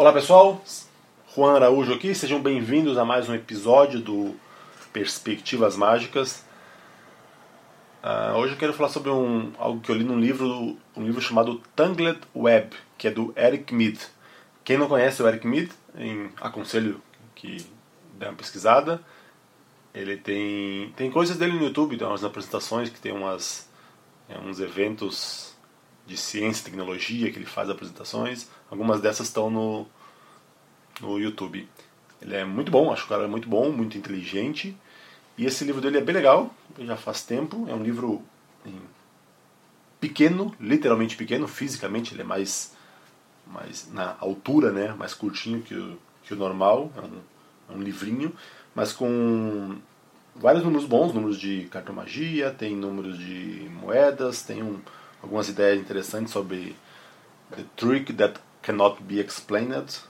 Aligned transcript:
Olá 0.00 0.14
pessoal, 0.14 0.64
Juan 1.36 1.56
Araújo 1.56 1.92
aqui, 1.92 2.14
sejam 2.14 2.40
bem-vindos 2.40 2.96
a 2.96 3.04
mais 3.04 3.28
um 3.28 3.34
episódio 3.34 4.00
do 4.00 4.34
Perspectivas 4.94 5.76
Mágicas. 5.76 6.42
Uh, 8.02 8.34
hoje 8.38 8.54
eu 8.54 8.58
quero 8.58 8.72
falar 8.72 8.88
sobre 8.88 9.10
um, 9.10 9.52
algo 9.58 9.78
que 9.82 9.90
eu 9.90 9.94
li 9.94 10.02
num 10.02 10.18
livro, 10.18 10.78
um 10.96 11.04
livro 11.04 11.20
chamado 11.20 11.60
Tangled 11.76 12.18
Web, 12.34 12.74
que 12.96 13.08
é 13.08 13.10
do 13.10 13.34
Eric 13.36 13.74
Mead. 13.74 13.98
Quem 14.64 14.78
não 14.78 14.88
conhece 14.88 15.22
o 15.22 15.28
Eric 15.28 15.46
Mead, 15.46 15.70
em, 15.94 16.30
aconselho 16.40 17.02
que 17.34 17.58
dê 18.14 18.24
uma 18.24 18.34
pesquisada. 18.36 19.02
Ele 19.92 20.16
tem, 20.16 20.94
tem 20.96 21.10
coisas 21.10 21.36
dele 21.36 21.52
no 21.52 21.64
YouTube, 21.64 21.98
tem 21.98 22.06
umas 22.06 22.24
apresentações 22.24 22.88
que 22.88 22.98
tem 22.98 23.12
umas, 23.12 23.68
é, 24.30 24.38
uns 24.38 24.60
eventos 24.60 25.50
de 26.10 26.16
ciência 26.16 26.62
e 26.62 26.64
tecnologia 26.64 27.30
que 27.30 27.38
ele 27.38 27.46
faz 27.46 27.70
apresentações. 27.70 28.48
Algumas 28.68 29.00
dessas 29.00 29.28
estão 29.28 29.48
no, 29.48 29.86
no 31.00 31.18
YouTube. 31.18 31.68
Ele 32.20 32.36
é 32.36 32.44
muito 32.44 32.70
bom, 32.70 32.92
acho 32.92 33.02
que 33.02 33.06
o 33.06 33.16
cara 33.16 33.24
é 33.24 33.30
muito 33.30 33.48
bom, 33.48 33.70
muito 33.70 33.96
inteligente. 33.96 34.76
E 35.38 35.46
esse 35.46 35.64
livro 35.64 35.80
dele 35.80 35.98
é 35.98 36.00
bem 36.00 36.14
legal, 36.14 36.54
já 36.78 36.96
faz 36.96 37.22
tempo. 37.22 37.66
É 37.68 37.74
um 37.74 37.82
livro 37.82 38.22
pequeno, 40.00 40.54
literalmente 40.58 41.16
pequeno, 41.16 41.46
fisicamente 41.46 42.14
ele 42.14 42.22
é 42.22 42.24
mais, 42.24 42.74
mais 43.46 43.90
na 43.92 44.16
altura, 44.18 44.72
né, 44.72 44.94
mais 44.94 45.14
curtinho 45.14 45.62
que 45.62 45.74
o, 45.74 45.98
que 46.24 46.34
o 46.34 46.36
normal. 46.36 46.90
É 46.96 47.00
um, 47.00 47.20
é 47.70 47.78
um 47.78 47.82
livrinho, 47.82 48.34
mas 48.74 48.92
com 48.92 49.76
vários 50.34 50.64
números 50.64 50.86
bons, 50.86 51.12
números 51.12 51.38
de 51.38 51.68
cartomagia, 51.70 52.50
tem 52.50 52.74
números 52.74 53.18
de 53.18 53.68
moedas, 53.70 54.42
tem 54.42 54.62
um, 54.62 54.80
algumas 55.22 55.48
ideias 55.48 55.80
interessantes 55.80 56.32
sobre 56.32 56.74
The 57.50 57.64
Trick 57.76 58.12
That 58.14 58.40
Cannot 58.62 59.02
Be 59.02 59.20
Explained 59.20 60.09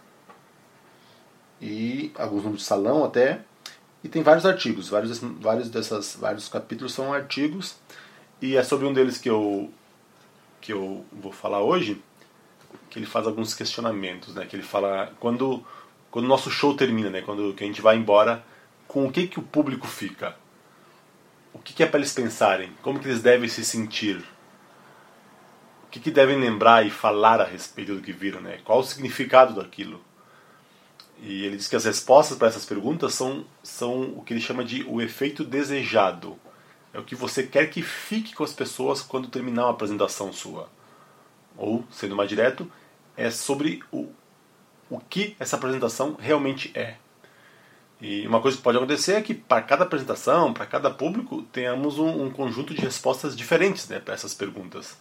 e 1.61 2.12
alguns 2.16 2.42
números 2.42 2.61
de 2.61 2.66
salão 2.66 3.05
até 3.05 3.41
e 4.03 4.08
tem 4.08 4.22
vários 4.22 4.47
artigos, 4.47 4.89
vários 4.89 5.19
vários 5.19 5.69
dessas 5.69 6.16
vários 6.16 6.48
capítulos 6.48 6.92
são 6.92 7.12
artigos 7.12 7.77
e 8.41 8.56
é 8.56 8.62
sobre 8.62 8.86
um 8.86 8.92
deles 8.92 9.19
que 9.19 9.28
eu 9.28 9.70
que 10.61 10.72
eu 10.72 11.05
vou 11.12 11.33
falar 11.33 11.61
hoje 11.61 12.03
que 12.88 12.98
ele 12.98 13.06
faz 13.06 13.27
alguns 13.27 13.55
questionamentos, 13.55 14.34
né? 14.34 14.47
Que 14.47 14.56
ele 14.56 14.62
fala 14.62 15.12
quando 15.20 15.64
quando 16.11 16.25
o 16.25 16.28
nosso 16.28 16.50
show 16.50 16.75
termina, 16.75 17.08
né? 17.08 17.22
Quando 17.22 17.55
que 17.55 17.62
a 17.62 17.66
gente 17.66 17.81
vai 17.81 17.97
embora, 17.97 18.44
com 18.88 19.06
o 19.06 19.12
que 19.12 19.28
que 19.28 19.38
o 19.38 19.42
público 19.42 19.86
fica? 19.86 20.36
O 21.53 21.58
que, 21.58 21.72
que 21.72 21.83
é 21.83 21.86
para 21.86 21.98
eles 21.98 22.12
pensarem? 22.12 22.72
Como 22.83 22.98
que 22.98 23.06
eles 23.06 23.22
devem 23.22 23.48
se 23.48 23.64
sentir? 23.64 24.16
O 25.84 25.91
que, 25.91 26.00
que 26.00 26.11
devem 26.11 26.38
lembrar 26.38 26.86
e 26.86 26.91
falar 26.91 27.41
a 27.41 27.44
respeito 27.44 27.94
do 27.94 28.00
que 28.00 28.12
viram, 28.12 28.41
né? 28.41 28.61
Qual 28.64 28.78
o 28.78 28.84
significado 28.84 29.55
daquilo? 29.55 30.00
E 31.22 31.44
ele 31.44 31.56
diz 31.56 31.68
que 31.68 31.76
as 31.76 31.84
respostas 31.84 32.38
para 32.38 32.48
essas 32.48 32.64
perguntas 32.64 33.12
são, 33.12 33.44
são 33.62 34.02
o 34.16 34.22
que 34.22 34.32
ele 34.32 34.40
chama 34.40 34.64
de 34.64 34.82
o 34.84 35.02
efeito 35.02 35.44
desejado. 35.44 36.38
É 36.94 36.98
o 36.98 37.04
que 37.04 37.14
você 37.14 37.42
quer 37.42 37.68
que 37.68 37.82
fique 37.82 38.34
com 38.34 38.42
as 38.42 38.52
pessoas 38.52 39.02
quando 39.02 39.28
terminar 39.28 39.64
uma 39.64 39.72
apresentação 39.72 40.32
sua. 40.32 40.68
Ou, 41.56 41.84
sendo 41.91 42.16
mais 42.16 42.28
direto, 42.28 42.70
é 43.16 43.30
sobre 43.30 43.82
o, 43.92 44.08
o 44.88 44.98
que 44.98 45.36
essa 45.38 45.56
apresentação 45.56 46.16
realmente 46.18 46.72
é. 46.74 46.96
E 48.00 48.26
uma 48.26 48.41
coisa 48.41 48.56
que 48.56 48.62
pode 48.62 48.78
acontecer 48.78 49.12
é 49.12 49.22
que 49.22 49.34
para 49.34 49.60
cada 49.60 49.84
apresentação, 49.84 50.54
para 50.54 50.64
cada 50.64 50.91
público, 50.91 51.42
tenhamos 51.52 51.98
um, 51.98 52.24
um, 52.24 52.30
conjunto 52.30 52.72
de 52.72 52.80
respostas 52.80 53.36
diferentes 53.36 53.86
né, 53.88 54.00
para 54.00 54.14
essas 54.14 54.32
perguntas. 54.32 54.96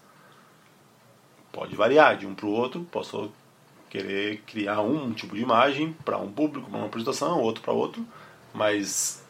Pode 1.51 1.75
variar 1.77 2.17
de 2.17 2.27
um 2.27 2.35
para 2.35 2.45
o 2.45 2.51
outro, 2.51 2.85
posso 2.91 3.31
querer 3.89 4.41
criar 4.45 4.81
um 4.81 5.11
tipo 5.13 5.35
de 5.35 5.41
imagem 5.41 5.95
para 6.05 6.17
um 6.17 6.31
público, 6.31 6.69
para 6.69 6.77
uma 6.77 6.87
apresentação, 6.87 7.41
outro 7.41 7.63
para 7.63 7.73
outro, 7.73 8.05
mas 8.53 9.23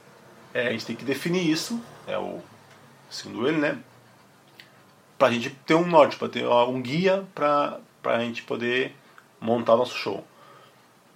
é, 0.53 0.67
a 0.67 0.71
gente 0.71 0.85
tem 0.85 0.95
que 0.95 1.05
definir 1.05 1.49
isso, 1.49 1.79
é 2.05 2.17
o 2.17 2.39
segundo 3.09 3.47
ele, 3.47 3.57
né? 3.57 3.79
Para 5.17 5.29
a 5.29 5.31
gente 5.31 5.49
ter 5.49 5.75
um 5.75 5.87
norte, 5.87 6.17
para 6.17 6.29
ter 6.29 6.45
um 6.45 6.81
guia 6.81 7.25
para 7.33 7.79
a 8.03 8.19
gente 8.19 8.43
poder 8.43 8.95
montar 9.39 9.75
o 9.75 9.77
nosso 9.77 9.97
show. 9.97 10.25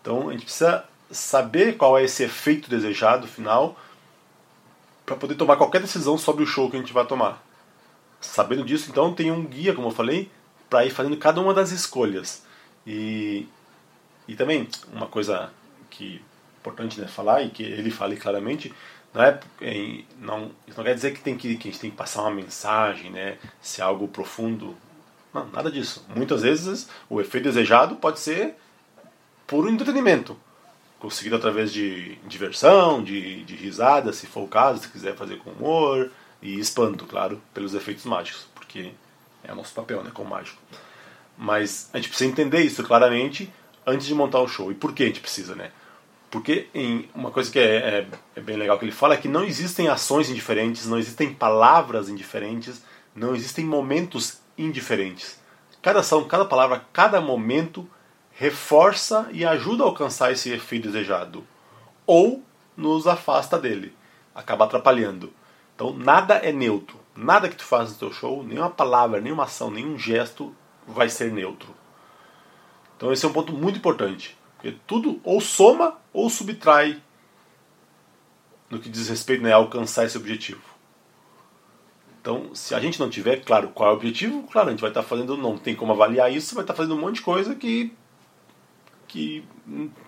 Então 0.01 0.29
a 0.29 0.31
gente 0.33 0.45
precisa 0.45 0.85
saber 1.11 1.77
qual 1.77 1.97
é 1.97 2.03
esse 2.03 2.23
efeito 2.23 2.69
desejado 2.69 3.27
final 3.27 3.77
para 5.05 5.15
poder 5.15 5.35
tomar 5.35 5.57
qualquer 5.57 5.81
decisão 5.81 6.17
sobre 6.17 6.43
o 6.43 6.47
show 6.47 6.69
que 6.69 6.75
a 6.75 6.79
gente 6.79 6.93
vai 6.93 7.05
tomar. 7.05 7.43
Sabendo 8.19 8.63
disso, 8.63 8.89
então 8.89 9.13
tem 9.13 9.31
um 9.31 9.43
guia, 9.43 9.73
como 9.73 9.89
eu 9.89 9.91
falei, 9.91 10.31
para 10.69 10.85
ir 10.85 10.89
fazendo 10.89 11.17
cada 11.17 11.41
uma 11.41 11.53
das 11.53 11.71
escolhas. 11.71 12.43
E, 12.85 13.47
e 14.27 14.35
também, 14.35 14.67
uma 14.91 15.07
coisa 15.07 15.51
que 15.89 16.17
é 16.17 16.59
importante 16.59 16.99
né, 16.99 17.07
falar, 17.07 17.41
e 17.43 17.49
que 17.49 17.63
ele 17.63 17.91
fale 17.91 18.15
claramente, 18.15 18.73
não 19.13 19.23
é, 19.23 19.39
não, 20.19 20.51
isso 20.67 20.77
não 20.77 20.83
quer 20.83 20.95
dizer 20.95 21.13
que, 21.13 21.21
tem 21.21 21.37
que, 21.37 21.55
que 21.55 21.67
a 21.67 21.71
gente 21.71 21.81
tem 21.81 21.91
que 21.91 21.97
passar 21.97 22.21
uma 22.21 22.31
mensagem, 22.31 23.11
né, 23.11 23.37
se 23.61 23.81
é 23.81 23.83
algo 23.83 24.07
profundo. 24.07 24.75
Não, 25.33 25.47
nada 25.47 25.71
disso. 25.71 26.05
Muitas 26.15 26.41
vezes 26.41 26.89
o 27.09 27.21
efeito 27.21 27.45
desejado 27.45 27.95
pode 27.95 28.19
ser 28.19 28.55
puro 29.45 29.69
entretenimento, 29.69 30.37
conseguido 30.99 31.35
através 31.35 31.71
de 31.71 32.15
diversão, 32.27 33.03
de, 33.03 33.43
de 33.43 33.55
risada, 33.55 34.13
se 34.13 34.25
for 34.25 34.41
o 34.41 34.47
caso, 34.47 34.81
se 34.81 34.89
quiser 34.89 35.15
fazer 35.15 35.37
com 35.37 35.51
humor, 35.51 36.11
e 36.43 36.59
espanto, 36.59 37.05
claro, 37.05 37.41
pelos 37.53 37.73
efeitos 37.73 38.03
mágicos, 38.03 38.45
porque 38.53 38.91
é 39.43 39.53
o 39.53 39.55
nosso 39.55 39.73
papel 39.73 40.03
né, 40.03 40.11
como 40.13 40.29
mágico. 40.29 40.61
Mas 41.37 41.89
a 41.93 41.97
gente 41.97 42.09
precisa 42.09 42.29
entender 42.29 42.61
isso 42.61 42.83
claramente 42.83 43.51
antes 43.85 44.07
de 44.07 44.15
montar 44.15 44.39
o 44.39 44.47
show. 44.47 44.71
E 44.71 44.75
por 44.75 44.93
que 44.93 45.03
a 45.03 45.07
gente 45.07 45.19
precisa, 45.19 45.55
né? 45.55 45.71
Porque 46.29 46.67
em, 46.73 47.07
uma 47.13 47.29
coisa 47.29 47.51
que 47.51 47.59
é, 47.59 47.75
é, 47.75 48.07
é, 48.35 48.41
bem 48.41 48.57
legal 48.57 48.79
que 48.79 48.85
ele 48.85 48.91
fala 48.91 49.13
é 49.13 49.17
que 49.17 49.27
não 49.27 49.43
existem 49.43 49.87
ações 49.87 50.29
indiferentes, 50.31 50.87
não 50.87 50.97
existem 50.97 51.31
palavras 51.31 52.09
indiferentes, 52.09 52.81
não 53.15 53.35
existem 53.35 53.63
momentos 53.63 54.39
indiferentes. 54.57 55.39
Cada 55.81 55.99
ação, 55.99 56.23
cada 56.23 56.45
palavra, 56.45 56.83
cada 56.91 57.21
momento 57.21 57.87
reforça 58.31 59.29
e 59.31 59.45
ajuda 59.45 59.83
a 59.83 59.85
alcançar 59.85 60.31
esse 60.31 60.51
efeito 60.51 60.87
desejado. 60.87 61.43
Ou 62.05 62.41
nos 62.75 63.05
afasta 63.05 63.59
dele, 63.59 63.93
acaba 64.33 64.65
atrapalhando. 64.65 65.31
Então 65.75 65.93
nada 65.93 66.35
é 66.35 66.51
neutro. 66.51 66.97
Nada 67.15 67.47
que 67.47 67.55
tu 67.55 67.63
faz 67.63 67.91
no 67.91 67.97
teu 67.97 68.11
show, 68.11 68.43
nenhuma 68.43 68.71
palavra, 68.71 69.21
nenhuma 69.21 69.43
ação, 69.43 69.69
nenhum 69.69 69.99
gesto 69.99 70.51
vai 70.87 71.09
ser 71.09 71.31
neutro. 71.31 71.73
Então 72.97 73.11
esse 73.11 73.25
é 73.25 73.27
um 73.29 73.33
ponto 73.33 73.53
muito 73.53 73.77
importante. 73.77 74.37
Porque 74.55 74.77
tudo 74.87 75.19
ou 75.23 75.41
soma 75.41 75.97
ou 76.13 76.29
subtrai 76.29 77.01
no 78.69 78.79
que 78.79 78.89
diz 78.89 79.09
respeito 79.09 79.43
né, 79.43 79.51
a 79.51 79.57
alcançar 79.57 80.05
esse 80.05 80.17
objetivo. 80.17 80.61
Então, 82.19 82.55
se 82.55 82.73
a 82.73 82.79
gente 82.79 82.99
não 82.99 83.09
tiver 83.09 83.43
claro 83.43 83.67
qual 83.69 83.89
é 83.89 83.91
o 83.91 83.95
objetivo, 83.97 84.43
claro, 84.43 84.69
a 84.69 84.71
gente 84.71 84.79
vai 84.79 84.89
estar 84.89 85.03
fazendo, 85.03 85.35
não 85.35 85.57
tem 85.57 85.75
como 85.75 85.91
avaliar 85.91 86.31
isso, 86.31 86.55
vai 86.55 86.63
estar 86.63 86.73
fazendo 86.73 86.95
um 86.95 86.99
monte 87.01 87.15
de 87.15 87.21
coisa 87.21 87.53
que, 87.53 87.93
que 89.09 89.43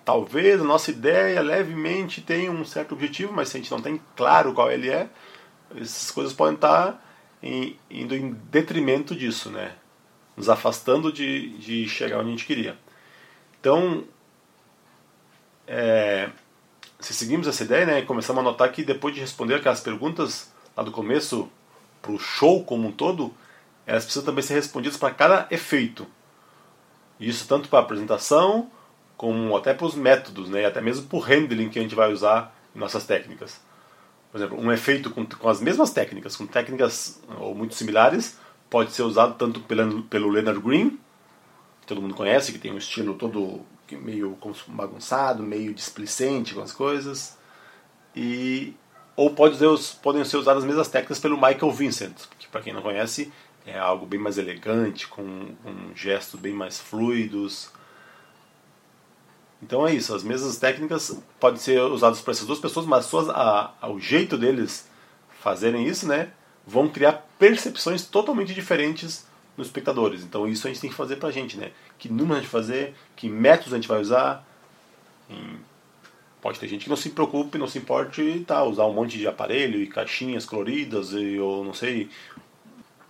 talvez 0.05 0.61
a 0.61 0.63
nossa 0.63 0.91
ideia 0.91 1.41
levemente 1.41 2.21
tenha 2.21 2.49
um 2.49 2.63
certo 2.63 2.93
objetivo, 2.93 3.33
mas 3.33 3.49
se 3.49 3.57
a 3.57 3.59
gente 3.59 3.71
não 3.71 3.81
tem 3.81 3.99
claro 4.15 4.53
qual 4.53 4.71
ele 4.71 4.89
é, 4.89 5.09
essas 5.75 6.09
coisas 6.09 6.33
podem 6.33 6.55
estar 6.55 7.05
indo 7.91 8.15
em 8.15 8.31
detrimento 8.49 9.13
disso, 9.13 9.51
né? 9.51 9.75
Nos 10.35 10.49
afastando 10.49 11.11
de, 11.11 11.49
de 11.57 11.87
chegar 11.87 12.19
onde 12.19 12.27
a 12.27 12.31
gente 12.31 12.45
queria. 12.45 12.77
Então, 13.59 14.03
é, 15.67 16.29
se 16.99 17.13
seguimos 17.13 17.47
essa 17.47 17.63
ideia, 17.63 17.85
né, 17.85 18.01
começamos 18.01 18.39
a 18.39 18.43
notar 18.43 18.71
que 18.71 18.83
depois 18.83 19.13
de 19.13 19.21
responder 19.21 19.55
aquelas 19.55 19.79
perguntas 19.79 20.51
lá 20.75 20.83
do 20.83 20.91
começo 20.91 21.49
para 22.01 22.11
o 22.11 22.19
show 22.19 22.63
como 22.63 22.87
um 22.87 22.91
todo, 22.91 23.33
elas 23.85 24.03
precisam 24.03 24.25
também 24.25 24.43
ser 24.43 24.55
respondidas 24.55 24.97
para 24.97 25.13
cada 25.13 25.47
efeito. 25.49 26.05
Isso 27.19 27.47
tanto 27.47 27.69
para 27.69 27.79
a 27.79 27.81
apresentação, 27.81 28.69
como 29.15 29.55
até 29.55 29.73
para 29.73 29.85
os 29.85 29.95
métodos, 29.95 30.49
né, 30.49 30.65
até 30.65 30.81
mesmo 30.81 31.07
para 31.07 31.17
o 31.17 31.21
handling 31.21 31.69
que 31.69 31.79
a 31.79 31.81
gente 31.81 31.95
vai 31.95 32.11
usar 32.11 32.55
em 32.75 32.79
nossas 32.79 33.05
técnicas. 33.05 33.61
Por 34.31 34.39
exemplo, 34.39 34.59
um 34.59 34.71
efeito 34.71 35.09
com, 35.09 35.25
com 35.25 35.47
as 35.47 35.61
mesmas 35.61 35.91
técnicas, 35.91 36.35
com 36.35 36.45
técnicas 36.45 37.21
ou 37.39 37.55
muito 37.55 37.73
similares, 37.73 38.37
pode 38.75 38.91
ser 38.91 39.03
usado 39.03 39.35
tanto 39.35 39.61
pelo, 39.61 40.03
pelo 40.03 40.27
Leonard 40.27 40.59
Green, 40.59 40.99
que 41.79 41.87
todo 41.87 42.01
mundo 42.01 42.13
conhece, 42.13 42.51
que 42.51 42.59
tem 42.59 42.73
um 42.73 42.77
estilo 42.77 43.13
todo 43.13 43.61
meio 43.89 44.37
bagunçado, 44.67 45.41
meio 45.41 45.73
displicente 45.73 46.53
com 46.53 46.59
as 46.59 46.73
coisas, 46.73 47.37
e 48.13 48.73
ou 49.15 49.29
pode 49.33 49.55
ser, 49.55 49.69
podem 50.03 50.25
ser 50.25 50.35
usadas 50.35 50.61
as 50.61 50.67
mesmas 50.67 50.89
técnicas 50.89 51.21
pelo 51.21 51.37
Michael 51.37 51.71
Vincent, 51.71 52.17
que 52.37 52.49
para 52.49 52.59
quem 52.59 52.73
não 52.73 52.81
conhece 52.81 53.31
é 53.65 53.79
algo 53.79 54.05
bem 54.05 54.19
mais 54.19 54.37
elegante, 54.37 55.07
com, 55.07 55.55
gestos 55.95 56.37
bem 56.37 56.51
mais 56.51 56.77
fluidos. 56.77 57.71
Então 59.63 59.87
é 59.87 59.93
isso, 59.93 60.13
as 60.13 60.21
mesmas 60.21 60.57
técnicas 60.57 61.17
podem 61.39 61.61
ser 61.61 61.79
usadas 61.79 62.19
por 62.19 62.31
essas 62.31 62.45
duas 62.45 62.59
pessoas, 62.59 62.85
mas 62.85 63.05
suas, 63.05 63.29
a, 63.29 63.73
a, 63.79 63.89
o 63.89 64.01
jeito 64.01 64.37
deles 64.37 64.85
fazerem 65.39 65.87
isso, 65.87 66.05
né, 66.05 66.33
vão 66.65 66.87
criar 66.89 67.25
percepções 67.37 68.05
totalmente 68.05 68.53
diferentes 68.53 69.25
nos 69.57 69.67
espectadores. 69.67 70.23
Então 70.23 70.47
isso 70.47 70.67
a 70.67 70.69
gente 70.69 70.81
tem 70.81 70.89
que 70.89 70.95
fazer 70.95 71.17
pra 71.17 71.31
gente, 71.31 71.57
né? 71.57 71.71
Que 71.97 72.09
número 72.09 72.35
a 72.35 72.41
gente 72.41 72.49
fazer, 72.49 72.93
que 73.15 73.29
métodos 73.29 73.73
a 73.73 73.77
gente 73.77 73.87
vai 73.87 74.01
usar. 74.01 74.45
Pode 76.41 76.59
ter 76.59 76.67
gente 76.67 76.83
que 76.83 76.89
não 76.89 76.97
se 76.97 77.09
preocupe, 77.09 77.57
não 77.57 77.67
se 77.67 77.77
importe 77.77 78.43
tá, 78.45 78.63
usar 78.63 78.85
um 78.85 78.93
monte 78.93 79.17
de 79.17 79.27
aparelho 79.27 79.81
e 79.81 79.87
caixinhas 79.87 80.45
coloridas 80.45 81.11
e, 81.11 81.39
ou 81.39 81.63
não 81.63 81.73
sei, 81.73 82.09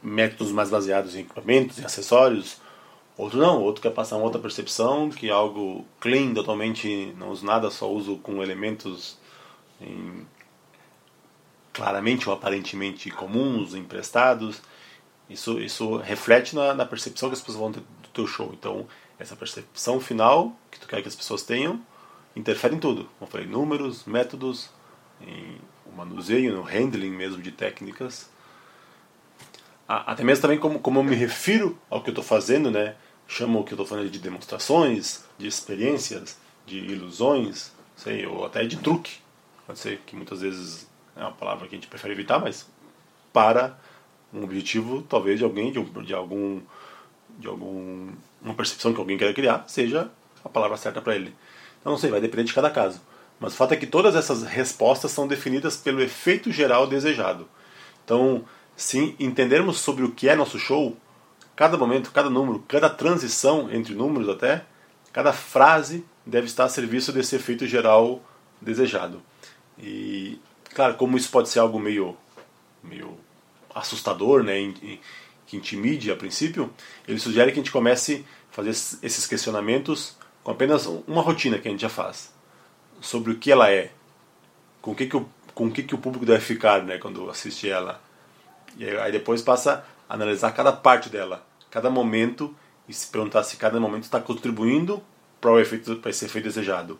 métodos 0.02 0.54
mais 0.54 0.70
baseados 0.70 1.16
em 1.16 1.22
equipamentos, 1.22 1.80
em 1.80 1.84
acessórios. 1.84 2.58
Outro 3.18 3.40
não, 3.40 3.62
outro 3.62 3.82
quer 3.82 3.92
passar 3.92 4.18
uma 4.18 4.26
outra 4.26 4.42
percepção, 4.42 5.10
que 5.10 5.30
é 5.30 5.32
algo 5.32 5.86
clean, 6.00 6.34
totalmente 6.34 7.14
não 7.18 7.30
uso 7.30 7.46
nada, 7.46 7.72
só 7.72 7.90
uso 7.92 8.18
com 8.18 8.44
elementos 8.44 9.18
em, 9.82 10.26
claramente 11.76 12.30
ou 12.30 12.34
aparentemente 12.34 13.12
comuns, 13.12 13.76
emprestados. 13.76 14.62
Isso, 15.30 15.60
isso 15.60 15.98
reflete 15.98 16.56
na, 16.56 16.74
na 16.74 16.86
percepção 16.86 17.30
que 17.30 17.36
as 17.36 17.42
pessoas 17.42 17.58
vão 17.58 17.72
ter 17.72 17.82
do 17.82 18.10
teu 18.14 18.26
show. 18.26 18.52
Então, 18.54 18.88
essa 19.20 19.36
percepção 19.36 20.00
final 20.00 20.56
que 20.72 20.80
tu 20.80 20.88
quer 20.88 21.02
que 21.02 21.08
as 21.08 21.16
pessoas 21.16 21.44
tenham 21.44 21.82
interfere 22.36 22.76
em 22.76 22.80
tudo. 22.80 23.04
Como 23.18 23.22
eu 23.22 23.28
falei, 23.28 23.48
números, 23.48 24.06
métodos, 24.06 24.70
em 25.22 25.58
o 25.86 25.96
manuseio, 25.96 26.56
no 26.56 26.64
handling 26.64 27.12
mesmo 27.12 27.42
de 27.42 27.52
técnicas. 27.52 28.30
Até 29.88 30.24
mesmo 30.24 30.42
também 30.42 30.58
como, 30.58 30.80
como 30.80 31.00
eu 31.00 31.04
me 31.04 31.16
refiro 31.16 31.78
ao 31.90 32.02
que 32.02 32.10
eu 32.10 32.12
estou 32.12 32.24
fazendo, 32.24 32.72
né? 32.72 32.96
Chamo 33.28 33.60
o 33.60 33.64
que 33.64 33.74
eu 33.74 33.76
estou 33.76 33.86
fazendo 33.86 34.10
de 34.10 34.20
demonstrações, 34.20 35.24
de 35.38 35.48
experiências, 35.48 36.38
de 36.66 36.78
ilusões, 36.80 37.72
sei, 37.96 38.26
ou 38.26 38.46
até 38.46 38.66
de 38.66 38.78
truque. 38.78 39.20
Pode 39.66 39.80
ser 39.80 40.02
que 40.06 40.16
muitas 40.16 40.42
vezes 40.42 40.88
é 41.16 41.22
uma 41.22 41.32
palavra 41.32 41.68
que 41.68 41.76
a 41.76 41.78
gente 41.78 41.88
prefere 41.88 42.14
evitar, 42.14 42.40
mas 42.40 42.68
para 43.32 43.78
um 44.34 44.44
objetivo 44.44 45.02
talvez 45.04 45.40
de 45.40 45.46
alguém, 45.46 45.72
de, 45.72 45.82
de 45.82 46.14
algum, 46.14 46.62
de 47.40 47.48
algum, 47.48 48.10
uma 48.42 48.54
percepção 48.54 48.94
que 48.94 49.00
alguém 49.00 49.18
quer 49.18 49.34
criar, 49.34 49.64
seja 49.68 50.10
a 50.44 50.50
palavra 50.50 50.78
certa 50.78 51.02
para 51.02 51.16
ele. 51.16 51.34
Então 51.80 51.92
não 51.94 52.00
sei, 52.00 52.10
vai 52.10 52.22
depender 52.22 52.44
de 52.44 52.54
cada 52.54 52.70
caso. 52.70 53.02
Mas 53.40 53.54
o 53.54 53.58
fato 53.58 53.74
é 53.74 53.78
que 53.78 53.88
todas 53.88 54.16
essas 54.16 54.44
respostas 54.44 55.12
são 55.12 55.28
definidas 55.28 55.76
pelo 55.78 56.02
efeito 56.02 56.52
geral 56.52 56.88
desejado. 56.88 57.48
Então, 58.04 58.46
se 58.76 59.16
entendermos 59.20 59.80
sobre 59.80 60.04
o 60.04 60.12
que 60.12 60.30
é 60.30 60.36
nosso 60.36 60.58
show, 60.58 60.96
cada 61.56 61.78
momento, 61.78 62.12
cada 62.12 62.30
número, 62.30 62.64
cada 62.68 62.90
transição 62.90 63.70
entre 63.72 63.94
números 63.94 64.30
até, 64.30 64.66
cada 65.12 65.34
frase 65.34 66.06
deve 66.26 66.48
estar 66.48 66.66
a 66.66 66.70
serviço 66.70 67.12
desse 67.12 67.36
efeito 67.36 67.66
geral 67.66 68.22
desejado. 68.62 69.22
E, 69.78 70.40
claro, 70.76 70.96
como 70.96 71.18
isso 71.18 71.32
pode 71.32 71.50
ser 71.50 71.60
algo 71.60 71.80
meio, 71.80 72.16
meio 72.84 73.18
assustador, 73.74 74.44
né, 74.44 74.56
que 75.48 75.56
intimide 75.56 76.12
a 76.12 76.16
princípio, 76.16 76.72
ele 77.08 77.18
sugere 77.18 77.52
que 77.52 77.60
a 77.60 77.64
gente 77.64 77.72
comece 77.72 78.26
a 78.52 78.56
fazer 78.56 78.70
esses 78.70 79.26
questionamentos 79.26 80.18
com 80.44 80.52
apenas 80.52 80.86
uma 80.86 81.22
rotina 81.22 81.58
que 81.58 81.68
a 81.68 81.72
gente 81.72 81.82
já 81.82 81.90
faz 81.90 82.32
sobre 83.00 83.32
o 83.32 83.38
que 83.38 83.52
ela 83.52 83.72
é, 83.72 83.92
com 84.82 84.92
o 84.92 84.96
que, 84.96 85.08
que, 85.08 85.16
o, 85.16 85.28
com 85.54 85.68
o, 85.68 85.72
que, 85.72 85.82
que 85.82 85.96
o 85.96 85.98
público 85.98 86.26
deve 86.26 86.44
ficar 86.44 86.84
né, 86.84 86.98
quando 86.98 87.30
assiste 87.30 87.70
ela. 87.70 88.02
E 88.78 88.88
aí 88.88 89.12
depois 89.12 89.42
passa 89.42 89.86
a 90.10 90.14
analisar 90.14 90.52
cada 90.52 90.74
parte 90.74 91.10
dela, 91.10 91.46
cada 91.72 91.90
momento, 91.90 92.54
e 92.88 92.94
se 92.94 93.08
perguntar 93.08 93.44
se 93.44 93.56
cada 93.58 93.80
momento 93.80 94.04
está 94.04 94.20
contribuindo 94.20 95.02
para 95.40 95.52
o 95.52 95.60
efeito, 95.60 95.96
para 95.98 96.12
esse 96.12 96.26
efeito 96.26 96.46
desejado. 96.46 97.00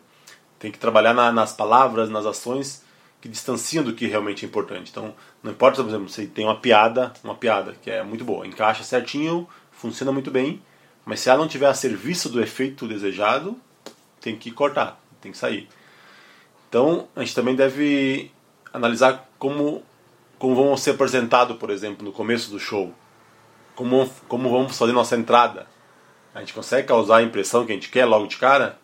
Tem 0.58 0.72
que 0.72 0.78
trabalhar 0.78 1.12
na, 1.12 1.30
nas 1.30 1.52
palavras, 1.52 2.08
nas 2.08 2.24
ações 2.24 2.85
que 3.26 3.32
distanciam 3.32 3.82
do 3.82 3.92
que 3.92 4.06
realmente 4.06 4.44
é 4.44 4.48
importante. 4.48 4.90
Então, 4.90 5.14
não 5.42 5.50
importa, 5.50 5.82
por 5.82 5.88
exemplo, 5.88 6.08
se 6.08 6.26
tem 6.26 6.44
uma 6.44 6.60
piada, 6.60 7.12
uma 7.24 7.34
piada 7.34 7.74
que 7.82 7.90
é 7.90 8.02
muito 8.02 8.24
boa, 8.24 8.46
encaixa 8.46 8.84
certinho, 8.84 9.48
funciona 9.72 10.12
muito 10.12 10.30
bem, 10.30 10.62
mas 11.04 11.20
se 11.20 11.28
ela 11.28 11.38
não 11.38 11.48
tiver 11.48 11.66
a 11.66 11.74
serviço 11.74 12.28
do 12.28 12.40
efeito 12.40 12.86
desejado, 12.86 13.56
tem 14.20 14.36
que 14.36 14.50
cortar, 14.50 15.00
tem 15.20 15.32
que 15.32 15.38
sair. 15.38 15.68
Então, 16.68 17.08
a 17.14 17.20
gente 17.20 17.34
também 17.34 17.54
deve 17.54 18.30
analisar 18.72 19.28
como 19.38 19.82
como 20.38 20.54
vamos 20.54 20.82
ser 20.82 20.90
apresentados, 20.90 21.56
por 21.56 21.70
exemplo, 21.70 22.04
no 22.04 22.12
começo 22.12 22.50
do 22.50 22.60
show. 22.60 22.92
Como, 23.74 24.06
como 24.28 24.50
vamos 24.50 24.76
fazer 24.76 24.92
nossa 24.92 25.16
entrada. 25.16 25.66
A 26.34 26.40
gente 26.40 26.52
consegue 26.52 26.86
causar 26.86 27.18
a 27.18 27.22
impressão 27.22 27.64
que 27.64 27.72
a 27.72 27.74
gente 27.74 27.88
quer 27.88 28.04
logo 28.04 28.26
de 28.26 28.36
cara? 28.36 28.78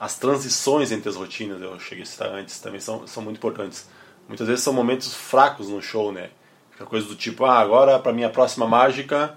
As 0.00 0.18
transições 0.18 0.90
entre 0.92 1.10
as 1.10 1.16
rotinas, 1.16 1.60
eu 1.60 1.78
cheguei 1.78 2.04
a 2.04 2.06
citar 2.06 2.30
antes, 2.30 2.58
também 2.58 2.80
são, 2.80 3.06
são 3.06 3.22
muito 3.22 3.36
importantes. 3.36 3.86
Muitas 4.26 4.48
vezes 4.48 4.64
são 4.64 4.72
momentos 4.72 5.12
fracos 5.12 5.68
no 5.68 5.82
show, 5.82 6.10
né? 6.10 6.30
Fica 6.70 6.86
coisa 6.86 7.06
do 7.06 7.14
tipo, 7.14 7.44
ah, 7.44 7.58
agora 7.58 7.98
para 7.98 8.10
minha 8.10 8.30
próxima 8.30 8.66
mágica. 8.66 9.36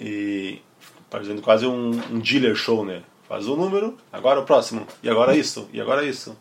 E 0.00 0.62
fazendo 1.10 1.42
quase 1.42 1.66
um, 1.66 1.90
um 2.10 2.18
dealer 2.18 2.56
show, 2.56 2.82
né? 2.82 3.02
Faz 3.28 3.46
o 3.46 3.52
um 3.52 3.56
número, 3.56 3.98
agora 4.10 4.40
o 4.40 4.44
próximo, 4.44 4.86
e 5.02 5.10
agora 5.10 5.36
isso, 5.36 5.68
e 5.70 5.78
agora 5.78 6.02
isso. 6.02 6.34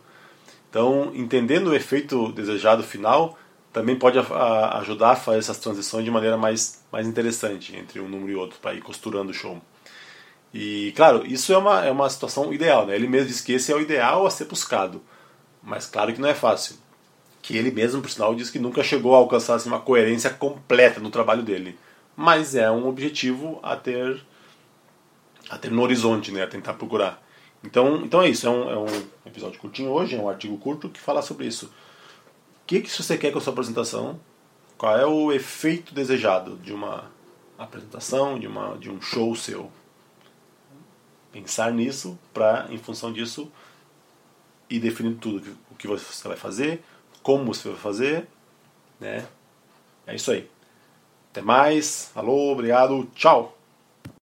Então, 0.69 1.12
entendendo 1.13 1.68
o 1.68 1.75
efeito 1.75 2.31
desejado 2.31 2.81
final, 2.81 3.38
também 3.74 3.98
pode 3.98 4.18
a, 4.18 4.22
a, 4.22 4.80
ajudar 4.80 5.12
a 5.12 5.16
fazer 5.18 5.39
essas 5.39 5.60
transições 5.60 6.06
de 6.06 6.12
maneira 6.12 6.38
mais, 6.38 6.81
mais 6.89 7.06
interessante 7.06 7.75
entre 7.75 8.00
um 8.00 8.07
número 8.07 8.31
e 8.31 8.36
outro, 8.36 8.57
para 8.62 8.74
ir 8.74 8.81
costurando 8.81 9.31
o 9.31 9.33
show. 9.33 9.62
E, 10.53 10.92
claro, 10.95 11.25
isso 11.25 11.53
é 11.53 11.57
uma, 11.57 11.86
é 11.86 11.92
uma 11.92 12.09
situação 12.09 12.53
ideal, 12.53 12.86
né? 12.86 12.95
Ele 12.95 13.07
mesmo 13.07 13.30
diz 13.30 13.42
que 13.42 13.53
esse 13.53 13.71
é 13.71 13.75
o 13.75 13.81
ideal 13.81 14.25
a 14.25 14.30
ser 14.30 14.45
buscado. 14.45 15.01
Mas, 15.63 15.86
claro 15.86 16.13
que 16.13 16.19
não 16.19 16.27
é 16.27 16.33
fácil. 16.33 16.75
Que 17.42 17.57
ele 17.57 17.71
mesmo, 17.71 18.01
por 18.01 18.09
sinal, 18.09 18.36
diz 18.36 18.50
que 18.50 18.59
nunca 18.59 18.83
chegou 18.83 19.15
a 19.15 19.18
alcançar 19.18 19.56
assim, 19.56 19.69
uma 19.69 19.80
coerência 19.80 20.30
completa 20.30 21.00
no 21.00 21.09
trabalho 21.09 21.42
dele. 21.42 21.77
Mas 22.15 22.56
é 22.56 22.69
um 22.69 22.88
objetivo 22.88 23.59
a 23.63 23.75
ter, 23.75 24.21
a 25.50 25.57
ter 25.57 25.71
no 25.71 25.81
horizonte, 25.81 26.31
né? 26.31 26.44
A 26.44 26.48
tentar 26.48 26.74
procurar. 26.74 27.21
Então, 27.63 28.01
então 28.04 28.21
é 28.21 28.30
isso. 28.30 28.45
É 28.45 28.50
um, 28.50 28.69
é 28.69 28.77
um 28.77 29.04
episódio 29.25 29.59
curtinho 29.59 29.92
hoje, 29.92 30.15
é 30.15 30.19
um 30.19 30.30
artigo 30.30 30.57
curto 30.57 30.89
que 30.89 31.00
fala 31.00 31.21
sobre 31.21 31.47
isso. 31.47 31.68
O 31.68 32.68
que, 32.68 32.81
que 32.81 32.89
você 32.89 33.18
quer 33.18 33.31
com 33.31 33.38
a 33.38 33.42
sua 33.42 33.54
apresentação? 33.54 34.19
Qual 34.77 34.97
é 34.97 35.06
o 35.06 35.31
efeito 35.31 35.94
desejado 35.94 36.57
de 36.57 36.74
uma 36.74 37.09
apresentação, 37.57 38.39
de, 38.39 38.47
uma, 38.47 38.77
de 38.77 38.89
um 38.89 39.01
show 39.01 39.36
seu? 39.36 39.71
Pensar 41.31 41.72
nisso 41.72 42.18
para, 42.33 42.68
em 42.69 42.78
função 42.78 43.12
disso, 43.12 43.51
ir 44.69 44.80
definindo 44.80 45.18
tudo 45.18 45.57
o 45.69 45.75
que 45.75 45.88
você 45.88 46.28
vai 46.28 46.38
fazer, 46.38 46.83
como 47.22 47.54
você 47.54 47.69
vai 47.69 47.78
fazer, 47.78 48.28
né? 49.00 49.28
É 50.06 50.16
isso 50.16 50.31
aí. 50.31 50.50
Até 51.31 51.42
mais. 51.42 52.12
Alô, 52.16 52.51
obrigado. 52.51 53.06
Tchau. 53.16 53.57